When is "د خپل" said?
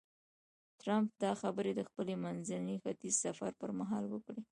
1.75-2.07